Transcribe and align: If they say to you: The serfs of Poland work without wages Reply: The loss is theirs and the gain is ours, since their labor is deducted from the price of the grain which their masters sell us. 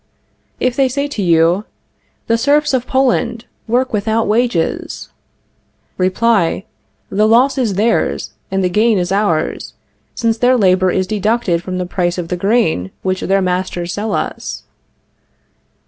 If 0.59 0.75
they 0.75 0.89
say 0.89 1.07
to 1.09 1.21
you: 1.21 1.65
The 2.25 2.35
serfs 2.35 2.73
of 2.73 2.87
Poland 2.87 3.45
work 3.67 3.93
without 3.93 4.25
wages 4.27 5.09
Reply: 5.95 6.65
The 7.11 7.27
loss 7.27 7.55
is 7.59 7.75
theirs 7.75 8.31
and 8.49 8.63
the 8.63 8.67
gain 8.69 8.97
is 8.97 9.11
ours, 9.11 9.75
since 10.15 10.39
their 10.39 10.57
labor 10.57 10.89
is 10.89 11.05
deducted 11.05 11.61
from 11.61 11.77
the 11.77 11.85
price 11.85 12.17
of 12.17 12.29
the 12.29 12.35
grain 12.35 12.89
which 13.03 13.21
their 13.21 13.43
masters 13.43 13.93
sell 13.93 14.13
us. 14.15 14.63